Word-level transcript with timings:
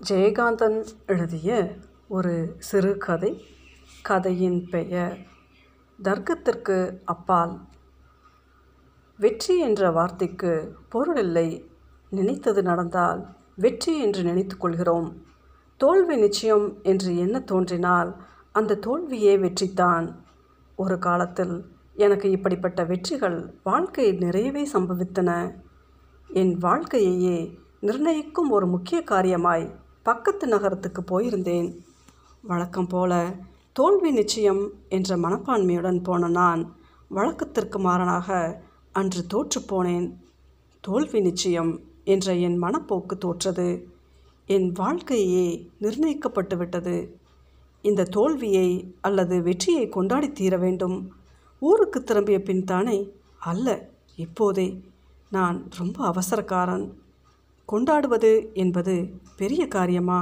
ஜெயகாந்தன் 0.00 0.76
எழுதிய 1.06 1.76
ஒரு 2.08 2.32
சிறுகதை 2.58 3.30
கதையின் 4.02 4.60
பெயர் 4.70 5.16
தர்க்கத்திற்கு 6.02 6.76
அப்பால் 7.04 7.54
வெற்றி 9.18 9.54
என்ற 9.58 9.90
வார்த்தைக்கு 9.90 10.52
பொருள் 10.88 11.16
இல்லை. 11.16 11.66
நினைத்தது 12.12 12.62
நடந்தால் 12.62 13.22
வெற்றி 13.54 13.94
என்று 14.00 14.22
நினைத்து 14.22 14.56
கொள்கிறோம். 14.56 15.08
தோல்வி 15.80 16.16
நிச்சயம் 16.16 16.68
என்று 16.82 17.16
என்ன 17.16 17.40
தோன்றினால் 17.40 18.12
அந்த 18.52 18.78
தோல்வியே 18.86 19.34
வெற்றிதான். 19.36 20.06
ஒரு 20.76 20.98
காலத்தில் 20.98 21.56
எனக்கு 21.96 22.30
இப்படிப்பட்ட 22.30 22.84
வெற்றிகள் 22.84 23.38
வாழ்க்கையில் 23.62 24.18
நிறையவே 24.18 24.64
சம்பவித்தன. 24.72 25.56
என் 26.30 26.54
வாழ்க்கையையே 26.58 27.38
நிர்ணயிக்கும் 27.80 28.50
ஒரு 28.50 28.66
முக்கிய 28.66 29.00
காரியமாய் 29.10 29.68
பக்கத்து 30.08 30.46
நகரத்துக்கு 30.46 31.02
போயிருந்தேன். 31.02 31.68
வழக்கம் 32.42 32.86
போல 32.86 33.12
தோல்வி 33.72 34.10
நிச்சயம் 34.10 34.62
என்ற 34.88 35.16
மனப்பான்மையுடன் 35.16 35.98
போன 36.02 36.28
நான் 36.28 36.62
வழக்கத்திற்கு 37.08 37.78
மாறனாக 37.78 38.28
அன்று 38.92 39.22
தோற்றுப்போனேன் 39.32 40.06
தோல்வி 40.80 41.20
நிச்சயம் 41.20 41.72
என்ற 42.04 42.34
என் 42.34 42.58
மனப்போக்கு 42.62 43.14
தோற்றது. 43.18 43.68
என் 44.46 44.68
வாழ்க்கையே 44.72 45.46
நிர்ணயிக்கப்பட்டு 45.80 46.56
விட்டது. 46.56 46.96
இந்த 47.80 48.08
தோல்வியை 48.16 48.70
அல்லது 49.00 49.42
வெற்றியை 49.42 49.88
கொண்டாடி 49.88 50.32
தீர 50.32 50.56
வேண்டும். 50.56 50.96
ஊருக்கு 51.60 52.04
திரும்பிய 52.04 52.38
பின் 52.42 52.64
தானே 52.64 52.98
அல்ல 53.40 53.88
இப்போதே 54.16 54.68
நான் 55.30 55.58
ரொம்ப 55.78 55.98
அவசரக்காரன். 56.06 56.86
கொண்டாடுவது 57.70 58.32
என்பது 58.54 58.94
பெரிய 59.36 59.62
காரியமா? 59.68 60.20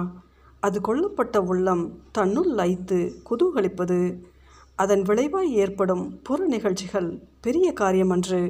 அது 0.63 0.79
கொல்லப்பட்ட 0.81 1.37
உள்ளம் 1.51 1.85
தன்னுள் 2.13 2.51
லைத்து 2.55 2.99
குதூகலிப்பது. 3.29 3.99
அதன் 4.79 5.03
விளைவாய் 5.03 5.53
ஏற்படும் 5.63 6.05
புற 6.23 6.47
நிகழ்ச்சிகள் 6.47 7.11
பெரிய 7.41 7.67
காரியமன்று. 7.81 8.41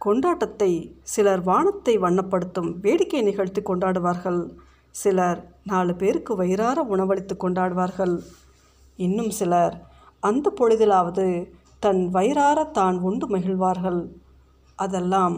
கொண்டாட்டத்தை 0.00 0.70
சிலர் 1.02 1.42
வானத்தை 1.42 1.94
வண்ணப்படுத்தும் 1.98 2.70
வேடிக்கை 2.80 3.20
நிகழ்த்தி 3.22 3.60
கொண்டாடுவார்கள். 3.60 4.40
சிலர் 4.94 5.40
நாலு 5.64 5.94
பேருக்கு 5.94 6.32
வயிறார 6.36 6.78
உணவளித்து 6.82 7.34
கொண்டாடுவார்கள். 7.34 8.14
இன்னும் 8.98 9.30
சிலர் 9.30 9.74
அந்த 10.22 10.52
பொழுதிலாவது 10.60 11.26
தன் 11.78 12.02
வயிறார 12.10 12.58
தான் 12.78 12.96
உண்டு 12.98 13.26
மகிழ்வார்கள். 13.28 14.00
அதெல்லாம் 14.78 15.36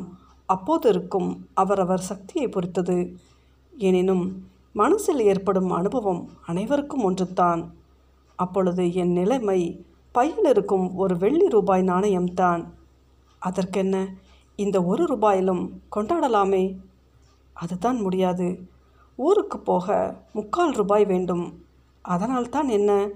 அப்போது 0.50 0.88
இருக்கும் 0.88 1.48
அவரவர் 1.54 2.00
சக்தியை 2.00 2.48
பொறுத்தது. 2.48 2.96
எனினும் 3.78 4.48
மனசில் 4.72 5.20
ஏற்படும் 5.20 5.70
அனுபவம் 5.70 6.30
அனைவருக்கும் 6.46 7.02
ஒன்றுதான். 7.02 7.62
அப்பொழுது 8.36 8.94
என் 8.94 9.12
நிலைமை 9.12 9.84
பையில் 10.12 10.44
இருக்கும் 10.44 10.94
ஒரு 10.94 11.18
வெள்ளி 11.18 11.48
ரூபாய் 11.48 11.82
நாணயம்தான். 11.82 12.66
அதற்கென்ன 13.38 14.14
இந்த 14.56 14.84
ஒரு 14.84 15.04
ரூபாயிலும் 15.04 15.70
கொண்டாடலாமே? 15.96 16.76
அதுதான் 17.52 18.00
முடியாது. 18.00 18.68
ஊருக்கு 19.16 19.58
போக 19.58 20.16
முக்கால் 20.32 20.72
ரூபாய் 20.72 21.04
வேண்டும். 21.04 21.64
அதனால்தான் 22.02 22.68
என்ன 22.68 23.08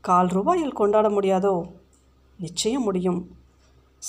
கால் 0.00 0.26
ரூபாயில் 0.26 0.72
கொண்டாட 0.72 1.08
முடியாதோ? 1.08 1.62
நிச்சயம் 2.38 2.82
முடியும். 2.82 3.42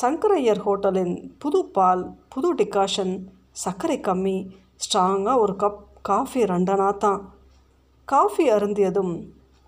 சங்கரையர் 0.01 0.59
ஹோட்டலின் 0.59 1.13
புது 1.37 1.59
பால் 1.65 2.01
புது 2.29 2.49
டிகாஷன் 2.53 3.13
சர்க்கரை 3.51 3.97
கம்மி 3.99 4.37
ஸ்ட்ராங்காக 4.83 5.37
ஒரு 5.37 5.53
கப் 5.53 5.79
காஃபி 6.01 6.43
ரெண்டனா 6.43 6.97
தான் 6.97 7.21
காஃபி 8.05 8.45
அருந்தியதும் 8.49 9.13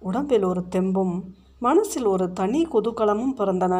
உடம்பில் 0.01 0.43
ஒரு 0.43 0.63
தெம்பும் 0.71 1.15
மனசில் 1.59 2.05
ஒரு 2.05 2.31
தனி 2.31 2.61
குதூகலமும் 2.63 3.37
பிறந்தன. 3.37 3.75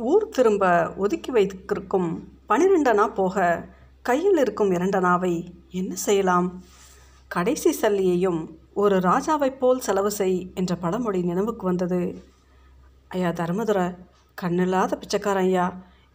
ஊர் 0.00 0.28
திரும்ப 0.28 0.92
ஒதுக்கி 0.96 1.30
வைத்திருக்கும் 1.30 2.10
பனிரெண்டனா 2.48 3.06
போக 3.14 3.66
கையில் 4.02 4.36
இருக்கும் 4.36 4.70
இரண்டனாவை 4.70 5.34
என்ன 5.70 5.94
செய்யலாம்? 5.94 6.62
கடைசி 7.28 7.72
சல்லியையும் 7.72 8.40
ஒரு 8.74 8.98
ராஜாவைப் 8.98 9.58
போல் 9.58 9.80
செலவு 9.80 10.10
செய் 10.10 10.38
என்ற 10.54 10.74
பழமொழி 10.76 11.22
நினைவுக்கு 11.22 11.66
வந்தது. 11.66 12.02
ஐயா 13.08 13.30
தர்மதுரை 13.30 13.88
கண்ணில்லாத 14.42 14.96
பிச்சைக்காரன் 14.96 15.44
ஐயா 15.44 15.66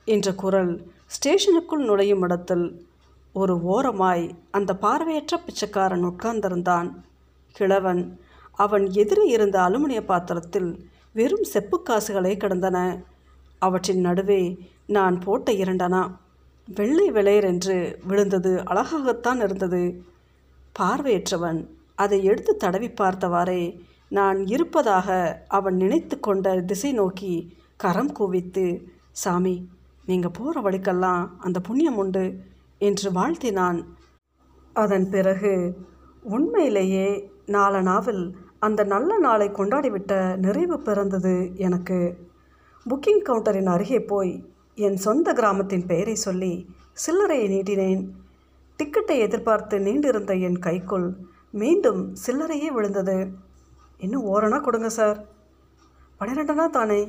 என்ற 0.07 0.33
குரல் 0.33 0.71
ஸ்டேஷனுக்குள் 1.15 1.85
நுழையும் 1.85 2.21
இடத்தில் 2.21 2.85
ஒரு 3.33 3.61
ஓரமாய் 3.63 4.25
அந்த 4.51 4.71
பார்வையற்ற 4.75 5.37
பிச்சைக்காரன் 5.37 6.05
உட்கார்ந்திருந்தான். 6.05 6.89
கிழவன் 7.55 8.19
அவன் 8.51 8.85
எதிரே 8.91 9.25
இருந்த 9.27 9.59
அலுமினிய 9.59 10.01
பாத்திரத்தில் 10.05 10.69
வெறும் 11.13 11.43
செப்பு 11.43 11.77
காசுகளே 11.89 12.37
கிடந்தன. 12.37 12.77
அவற்றின் 13.59 13.99
நடுவே 13.99 14.41
நான் 14.85 15.19
போட்ட 15.19 15.51
இரண்டனா? 15.51 16.01
வெள்ளை 16.67 17.11
வெளையர் 17.11 17.43
என்று 17.43 17.99
விழுந்தது 18.03 18.51
அழகாகத்தான் 18.63 19.41
இருந்தது. 19.43 19.83
பார்வையற்றவன் 20.79 21.59
அதை 21.95 22.23
எடுத்து 22.23 22.57
தடவி 22.57 22.89
பார்த்தவாறே 22.89 23.61
நான் 24.09 24.39
இருப்பதாக 24.45 25.07
அவன் 25.47 25.75
நினைத்து 25.75 26.19
கொண்ட 26.19 26.61
திசை 26.61 26.91
நோக்கி 26.91 27.33
கரம் 27.77 28.11
குவித்து 28.11 28.87
சாமி 29.11 29.69
நீங்கள் 30.05 30.31
போகிற 30.33 30.61
வழிக்கெல்லாம் 30.61 31.29
அந்த 31.37 31.59
புண்ணியம் 31.59 31.97
உண்டு 31.97 32.39
என்று 32.77 33.11
வாழ்த்தினான். 33.11 33.83
அதன் 34.73 35.09
பிறகு 35.09 35.77
உண்மையிலேயே 36.23 37.31
நாளனாவில் 37.45 38.35
அந்த 38.59 38.83
நல்ல 38.83 39.17
நாளை 39.17 39.49
கொண்டாடிவிட்ட 39.49 40.35
நிறைவு 40.35 40.79
பிறந்தது 40.79 41.51
எனக்கு. 41.55 41.99
புக்கிங் 42.89 43.23
கவுண்டரின் 43.25 43.65
அருகே 43.65 43.99
போய் 43.99 44.49
என் 44.75 44.97
சொந்த 44.97 45.33
கிராமத்தின் 45.33 45.85
பெயரை 45.85 46.15
சொல்லி 46.15 46.53
சில்லறையை 47.05 47.45
நீட்டினேன். 47.51 48.03
டிக்கெட்டை 48.79 49.17
எதிர்பார்த்து 49.17 49.79
நீண்டிருந்த 49.79 50.39
என் 50.39 50.59
கைக்குள் 50.59 51.15
மீண்டும் 51.51 52.15
சில்லறையே 52.25 52.67
விழுந்தது. 52.67 53.31
இன்னும் 53.97 54.33
ஓரணா 54.33 54.61
கொடுங்க 54.61 54.89
சார். 54.89 55.25
பன்னிரெண்டனா 56.19 56.69
தானே? 56.69 57.01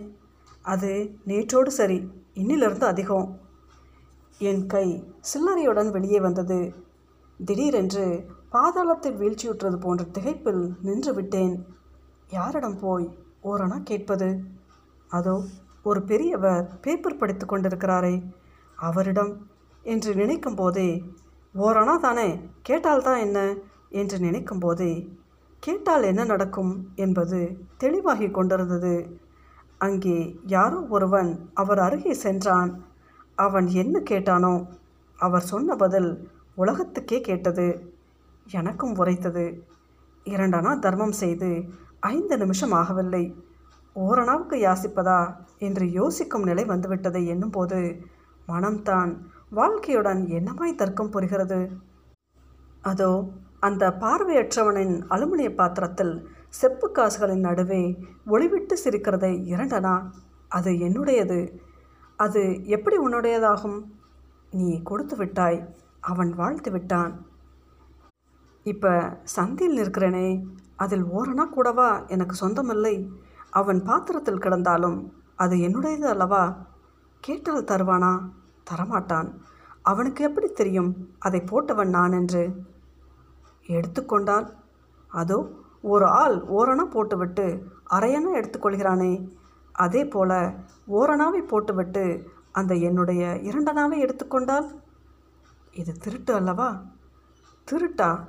அது 0.66 0.91
நேற்றோடு 1.27 1.71
சரி 1.78 1.99
இன்னிலிருந்து 2.34 2.84
அதிகம். 2.84 3.28
என் 4.38 4.66
கை 4.66 4.87
சில்லறையுடன் 5.31 5.91
வெளியே 5.91 6.21
வந்தது. 6.21 6.59
திடீரென்று 7.41 8.04
பாதாளத்தில் 8.53 9.19
வீழ்ச்சியுற்றது 9.21 9.76
போன்ற 9.81 10.05
திகைப்பில் 10.12 10.62
நின்று 10.82 11.15
விட்டேன். 11.15 11.55
யாரிடம் 12.31 12.78
போய் 12.78 13.06
ஓரணா 13.44 13.78
கேட்பது? 13.82 14.28
அதோ 15.10 15.34
ஒரு 15.82 16.00
பெரியவர் 16.03 16.65
பேப்பர் 16.81 17.16
படித்து 17.16 17.44
கொண்டிருக்கிறாரே 17.47 18.15
அவரிடம். 18.78 19.32
என்று 19.82 20.15
நினைக்கும் 20.15 20.55
போதே 20.55 20.88
ஓரணா 21.55 21.94
தானே 21.99 22.28
கேட்டால்தான் 22.69 23.21
என்ன? 23.21 23.38
என்று 23.91 24.19
நினைக்கும் 24.19 24.59
போதே 24.59 24.93
கேட்டால் 25.62 26.03
என்ன 26.03 26.25
நடக்கும்? 26.25 26.72
என்பது 26.97 27.38
தெளிவாகி 27.76 28.28
கொண்டிருந்தது. 28.31 28.94
அங்கே 29.81 30.19
யாரோ 30.47 30.78
ஒருவன் 30.88 31.31
அவர் 31.54 31.78
அருகே 31.78 32.14
சென்றான். 32.14 32.70
அவன் 33.34 33.66
என்ன 33.66 33.97
கேட்டானோ 34.10 34.54
அவர் 35.19 35.42
சொன்ன 35.42 35.76
பதில் 35.76 36.10
உலகத்துக்கே 36.54 37.19
கேட்டது. 37.20 37.66
எனக்கும் 38.47 38.94
உரைத்தது. 38.94 39.44
இரண்டனா 40.26 40.78
தர்மம் 40.78 41.16
செய்து 41.22 41.50
ஐந்து 42.00 42.34
நிமிஷம் 42.37 42.72
ஆகவில்லை. 42.72 43.25
ஓரணாவுக்கு 43.97 44.56
யாசிப்பதா 44.59 45.20
என்று 45.59 45.84
யோசிக்கும் 45.91 46.43
நிலை 46.43 46.64
வந்துவிட்டதை 46.64 47.22
எண்ணும்போது 47.26 47.81
மனம்தான் 48.48 49.12
வாழ்க்கையுடன் 49.54 50.22
என்னமாய் 50.28 50.75
தர்க்கம் 50.75 51.10
புரிகிறது? 51.10 51.60
அதோ 52.82 53.10
அந்த 53.60 53.84
பார்வையற்றவனின் 54.00 54.96
அலுமினிய 55.08 55.50
பாத்திரத்தில் 55.55 56.14
செப்பு 56.58 56.87
காசுகளின் 56.91 57.47
நடுவே 57.47 57.82
ஒளிவிட்டு 58.26 58.75
சிரிக்கிறதை 58.85 59.32
இரண்டனா? 59.55 59.94
அது 60.49 60.70
என்னுடையது? 60.87 61.38
அது 62.17 62.43
எப்படி 62.67 62.97
உன்னுடையதாகும்? 62.99 63.79
நீ 64.50 64.82
கொடுத்து 64.82 65.17
விட்டாய். 65.17 65.58
அவன் 66.00 66.31
வாழ்த்து 66.35 66.70
விட்டான். 66.70 67.12
இப்போ 68.62 68.93
சந்தியில் 69.37 69.79
நிற்கிறேனே. 69.79 70.29
அதில் 70.76 71.05
ஓரணா 71.05 71.44
கூடவா? 71.49 71.91
எனக்கு 72.06 72.35
சொந்தமில்லை. 72.35 72.94
அவன் 73.50 73.82
பாத்திரத்தில் 73.82 74.38
கிடந்தாலும் 74.38 74.99
அது 75.37 75.56
என்னுடையது 75.56 76.08
அல்லவா? 76.14 76.44
கேட்டால் 77.20 77.69
தருவானா? 77.70 78.12
தரமாட்டான். 78.70 79.29
அவனுக்கு 79.82 80.25
எப்படி 80.25 80.49
தெரியும்? 80.53 80.91
அதை 81.19 81.41
போட்டவன் 81.41 81.94
நான் 81.99 82.12
என்று. 82.12 82.44
எடுத்துக்கொண்டால் 83.67 84.49
அதோ 85.08 85.38
ஒரு 85.82 86.06
ஆள் 86.06 86.43
ஓரணா 86.43 86.84
போட்டுவிட்டு 86.84 87.67
அரையணா 87.90 88.34
எடுத்துக்கொள்கிறானே 88.34 89.28
அதே 89.73 90.05
போல 90.05 90.55
ஓரணாவை 90.88 91.38
போட்டுவிட்டு 91.38 92.28
அந்த 92.52 92.75
என்னுடைய 92.75 93.26
இரண்டனாவை 93.26 93.99
எடுத்துக்கொண்டால் 93.99 94.84
இது 95.73 95.93
திருட்டு 95.93 96.34
அல்லவா? 96.34 96.82
திருட்டா? 97.70 98.25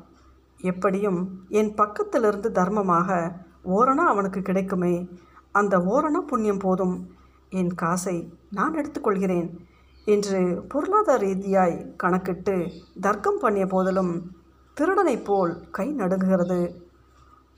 எப்படியும் 0.58 1.46
என் 1.48 1.74
பக்கத்திலிருந்து 1.74 2.50
தர்மமாக 2.52 3.36
ஓரணா 3.66 4.06
அவனுக்கு 4.06 4.42
கிடைக்குமே. 4.42 5.10
அந்த 5.52 5.78
ஓரணா 5.78 6.20
புண்ணியம் 6.20 6.60
போதும். 6.60 7.10
என் 7.50 7.76
காசை 7.76 8.34
நான் 8.52 8.74
எடுத்துக்கொள்கிறேன் 8.74 9.58
என்று 10.06 10.66
பொருளாதார 10.68 11.26
ரீதியாய் 11.26 11.96
கணக்கிட்டு 11.96 12.72
தர்க்கம் 13.02 13.40
பண்ணிய 13.40 13.66
போதிலும் 13.66 14.32
திருடனைப் 14.82 15.24
போல் 15.24 15.70
கை 15.72 15.96
நடுங்குகிறது. 15.96 16.87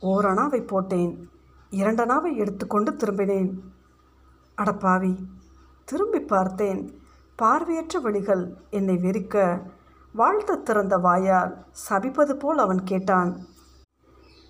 ஓரணாவை 0.01 0.68
போட்டேன். 0.68 1.30
இரண்டனாவை 1.72 2.36
எடுத்துக்கொண்டு 2.36 2.92
திரும்பினேன். 2.92 3.51
அடப்பாவி 4.57 5.16
திரும்பி 5.86 6.19
பார்த்தேன். 6.19 7.00
பார்வையற்ற 7.36 8.00
வழிகள் 8.00 8.57
என்னை 8.69 8.96
வெறிக்க 8.96 9.62
வாழ்த்து 10.13 10.63
திறந்த 10.63 10.98
வாயால் 10.98 11.66
சபிப்பது 11.90 12.34
போல் 12.34 12.57
அவன் 12.57 12.84
கேட்டான். 12.84 13.46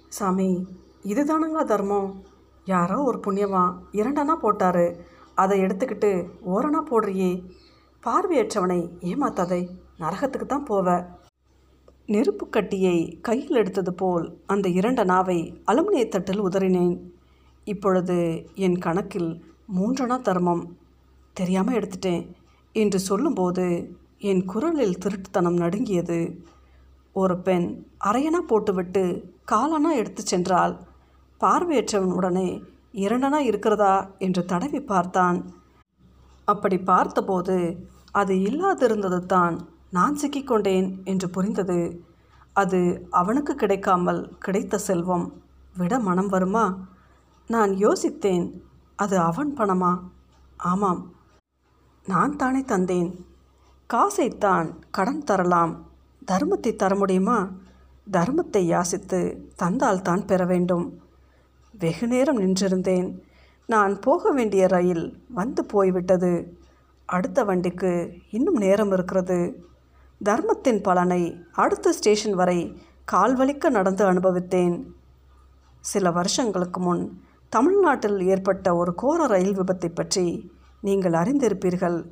சாமி 0.08 0.68
இதுதானுங்களா 1.04 1.64
தர்மம்? 1.64 2.24
யாரோ 2.66 3.02
ஒரு 3.02 3.20
புண்ணியமா 3.28 3.78
இரண்டனா 3.92 4.36
போட்டாரு. 4.42 5.00
அதை 5.36 5.62
எடுத்துக்கிட்டு 5.62 6.30
ஓரணா 6.48 6.82
போடுறியே. 6.92 7.52
பார்வையற்றவனை 8.04 8.80
ஏமாத்தாதே 9.02 9.68
நரகத்துக்கு 10.00 10.46
தான் 10.46 10.66
போவ. 10.66 11.18
நெருப்புக்கட்டியை 12.14 12.98
கையில் 13.22 13.60
எடுத்தது 13.62 13.94
போல் 13.94 14.26
அந்த 14.46 14.68
இரண்டனாவை 14.70 15.40
அலுமினிய 15.66 16.06
தட்டில் 16.08 16.44
உதறினேன். 16.48 16.96
இப்பொழுது 17.68 18.18
என் 18.66 18.78
கணக்கில் 18.78 19.32
மூன்றனா 19.78 20.18
தர்மம். 20.22 20.64
தெரியாமல் 21.34 21.78
எடுத்துட்டேன் 21.80 22.24
என்று 22.76 23.00
சொல்லும்போது 23.00 23.66
என் 24.30 24.44
குரலில் 24.46 25.00
திருட்டுத்தனம் 25.04 25.60
நடுங்கியது. 25.64 26.20
ஒரு 27.16 27.36
பெண் 27.38 27.68
அரையனா 28.06 28.42
போட்டுவிட்டு 28.48 29.04
காலனா 29.44 29.92
எடுத்து 29.92 30.24
சென்றால் 30.24 30.74
பார்வையற்றவன் 31.42 32.16
உடனே 32.20 32.50
இரண்டனா 33.04 33.40
இருக்கிறதா 33.50 33.96
என்று 34.18 34.42
தடவி 34.46 34.82
பார்த்தான். 34.92 35.38
அப்படி 36.48 36.78
பார்த்தபோது 36.92 37.58
அது 38.12 38.34
இல்லாதிருந்தது 38.50 39.20
தான் 39.26 39.56
நான் 39.90 40.18
சிக்கிக்கொண்டேன் 40.22 41.04
என்று 41.04 41.30
புரிந்தது. 41.30 42.04
அது 42.54 43.08
அவனுக்கு 43.10 43.56
கிடைக்காமல் 43.56 44.38
கிடைத்த 44.40 44.78
செல்வம். 44.78 45.42
விட 45.78 46.00
மனம் 46.00 46.28
வருமா? 46.28 46.88
நான் 47.48 47.72
யோசித்தேன். 47.72 48.62
அது 48.96 49.20
அவன் 49.20 49.58
பணமா? 49.58 50.00
ஆமாம். 50.58 51.12
நான் 52.06 52.36
தானே 52.36 52.60
தந்தேன். 52.60 53.26
காசைத்தான் 53.94 54.76
கடன் 54.92 55.24
தரலாம். 55.24 55.86
தர்மத்தை 56.32 56.76
தர 56.76 56.96
முடியுமா? 56.96 57.50
தர்மத்தை 58.12 58.58
யாசித்து 58.58 59.38
தந்தால் 59.56 60.02
தான் 60.02 60.26
பெற 60.26 60.46
வேண்டும். 60.46 61.02
வெகு 61.80 62.08
நேரம் 62.08 62.40
நின்றிருந்தேன். 62.40 63.20
நான் 63.66 64.00
போக 64.00 64.32
வேண்டிய 64.32 64.68
ரயில் 64.68 65.24
வந்து 65.30 65.66
போய்விட்டது. 65.66 66.60
அடுத்த 67.06 67.44
வண்டிக்கு 67.44 68.18
இன்னும் 68.32 68.56
நேரம் 68.56 68.92
இருக்கிறது. 68.92 69.69
தர்மத்தின் 70.24 70.82
பலனை 70.82 71.46
அடுத்த 71.52 71.92
ஸ்டேஷன் 71.92 72.34
வரை 72.34 72.82
கால்வலிக்க 73.12 73.70
நடந்து 73.70 74.12
அனுபவித்தேன். 74.12 74.86
சில 75.80 76.12
வருஷங்களுக்கு 76.12 76.80
முன் 76.80 77.24
தமிழ்நாட்டில் 77.50 78.22
ஏற்பட்ட 78.22 78.76
ஒரு 78.76 78.96
கோர 78.96 79.28
ரயில் 79.28 79.60
விபத்தை 79.60 79.90
பற்றி 79.94 80.52
நீங்கள் 80.82 81.12
அறிந்திருப்பீர்கள். 81.12 82.12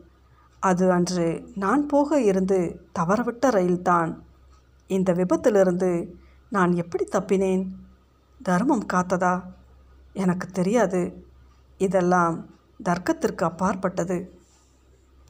அது 0.60 0.92
அன்று 0.92 1.52
நான் 1.56 1.86
போக 1.86 2.22
இருந்து 2.22 2.80
தவறவிட்ட 3.00 3.50
ரயில்தான். 3.50 4.24
இந்த 4.88 5.14
விபத்திலிருந்து 5.14 6.14
நான் 6.50 6.74
எப்படி 6.76 7.08
தப்பினேன்? 7.12 7.68
தர்மம் 8.44 8.86
காத்ததா? 8.94 9.42
எனக்கு 10.14 10.48
தெரியாது. 10.48 11.26
இதெல்லாம் 11.78 12.46
தர்க்கத்திற்கு 12.90 13.44
அப்பாற்பட்டது. 13.44 14.37